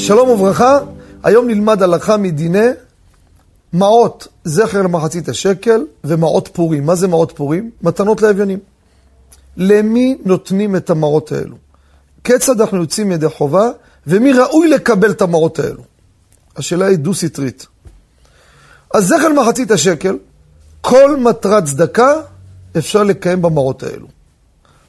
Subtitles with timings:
[0.00, 0.78] שלום וברכה,
[1.22, 2.66] היום נלמד הלכה מדיני
[3.72, 6.86] מעות זכר למחצית השקל ומעות פורים.
[6.86, 7.70] מה זה מעות פורים?
[7.82, 8.58] מתנות לאביונים.
[9.56, 11.56] למי נותנים את המעות האלו?
[12.24, 13.70] כיצד אנחנו יוצאים ידי חובה,
[14.06, 15.82] ומי ראוי לקבל את המעות האלו?
[16.56, 17.66] השאלה היא דו-סטרית.
[18.94, 20.18] אז זכר למחצית השקל,
[20.80, 22.12] כל מטרת צדקה
[22.78, 24.06] אפשר לקיים במעות האלו.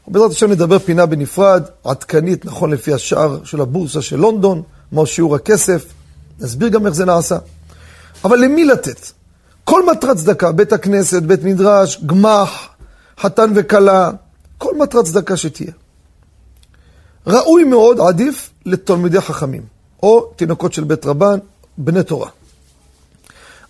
[0.08, 5.36] בעזרת השם נדבר פינה בנפרד, עדכנית, נכון לפי השער של הבורסה של לונדון, מהו שיעור
[5.36, 5.86] הכסף,
[6.40, 7.38] נסביר גם איך זה נעשה.
[8.24, 9.12] אבל למי לתת?
[9.64, 12.70] כל מטרת צדקה, בית הכנסת, בית מדרש, גמח,
[13.20, 14.12] חתן וכלה,
[14.58, 15.72] כל מטרת צדקה שתהיה.
[17.28, 19.62] ראוי מאוד, עדיף, לתלמידי חכמים,
[20.04, 21.40] או תינוקות של בית רבן,
[21.78, 22.30] בני תורה.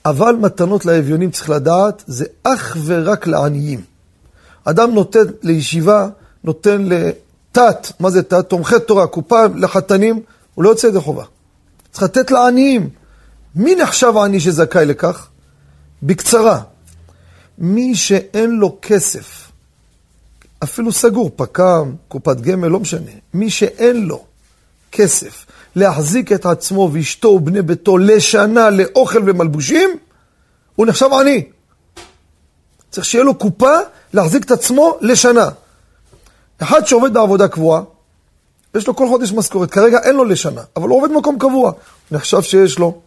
[0.05, 3.81] אבל מתנות לאביונים, צריך לדעת, זה אך ורק לעניים.
[4.63, 6.07] אדם נותן לישיבה,
[6.43, 8.49] נותן לתת, מה זה תת?
[8.49, 10.21] תומכי תורה, קופה לחתנים,
[10.61, 11.23] הוא לא יוצא ידי חובה.
[11.91, 12.89] צריך לתת לעניים.
[13.55, 15.27] מי נחשב עני שזכאי לכך?
[16.03, 16.61] בקצרה,
[17.57, 19.51] מי שאין לו כסף,
[20.63, 24.23] אפילו סגור, פק"ם, קופת גמל, לא משנה, מי שאין לו
[24.91, 25.45] כסף
[25.75, 29.89] להחזיק את עצמו ואשתו ובני ביתו לשנה לאוכל ומלבושים,
[30.75, 31.43] הוא נחשב עני.
[32.89, 33.73] צריך שיהיה לו קופה
[34.13, 35.49] להחזיק את עצמו לשנה.
[36.59, 37.81] אחד שעובד בעבודה קבועה,
[38.75, 41.71] יש לו כל חודש משכורת, כרגע אין לו לשנה, אבל הוא עובד במקום קבוע,
[42.11, 43.01] נחשב שיש לו.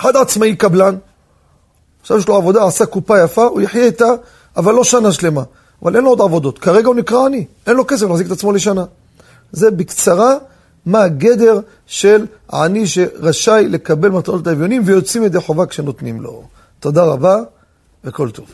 [0.00, 0.96] אחד עצמאי קבלן,
[2.00, 4.08] עכשיו יש לו עבודה, עשה קופה יפה, הוא יחיה איתה,
[4.56, 5.42] אבל לא שנה שלמה.
[5.82, 8.52] אבל אין לו עוד עבודות, כרגע הוא נקרא עני, אין לו כסף להחזיק את עצמו
[8.52, 8.84] לשנה.
[9.52, 10.34] זה בקצרה
[10.86, 16.44] מה הגדר של העני שרשאי לקבל מתנות האביונים ויוצאים ידי חובה כשנותנים לו.
[16.80, 17.36] תודה רבה
[18.04, 18.46] וכל טוב.